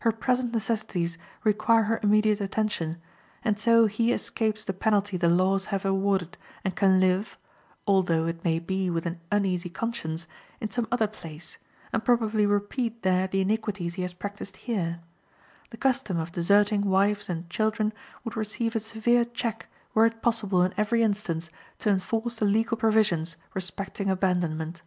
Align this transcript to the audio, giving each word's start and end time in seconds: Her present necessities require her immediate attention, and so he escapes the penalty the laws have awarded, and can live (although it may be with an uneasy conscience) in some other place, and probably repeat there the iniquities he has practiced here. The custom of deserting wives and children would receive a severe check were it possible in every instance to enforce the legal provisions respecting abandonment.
Her 0.00 0.10
present 0.10 0.54
necessities 0.54 1.18
require 1.44 1.82
her 1.82 2.00
immediate 2.02 2.40
attention, 2.40 2.96
and 3.44 3.58
so 3.60 3.84
he 3.84 4.10
escapes 4.10 4.64
the 4.64 4.72
penalty 4.72 5.18
the 5.18 5.28
laws 5.28 5.66
have 5.66 5.84
awarded, 5.84 6.38
and 6.64 6.74
can 6.74 6.98
live 6.98 7.36
(although 7.86 8.26
it 8.26 8.42
may 8.42 8.58
be 8.58 8.88
with 8.88 9.04
an 9.04 9.20
uneasy 9.30 9.68
conscience) 9.68 10.26
in 10.62 10.70
some 10.70 10.88
other 10.90 11.06
place, 11.06 11.58
and 11.92 12.06
probably 12.06 12.46
repeat 12.46 13.02
there 13.02 13.26
the 13.26 13.42
iniquities 13.42 13.96
he 13.96 14.00
has 14.00 14.14
practiced 14.14 14.56
here. 14.56 15.00
The 15.68 15.76
custom 15.76 16.16
of 16.18 16.32
deserting 16.32 16.80
wives 16.86 17.28
and 17.28 17.50
children 17.50 17.92
would 18.24 18.34
receive 18.34 18.74
a 18.76 18.80
severe 18.80 19.26
check 19.26 19.68
were 19.92 20.06
it 20.06 20.22
possible 20.22 20.62
in 20.62 20.72
every 20.78 21.02
instance 21.02 21.50
to 21.80 21.90
enforce 21.90 22.36
the 22.36 22.46
legal 22.46 22.78
provisions 22.78 23.36
respecting 23.52 24.08
abandonment. 24.08 24.80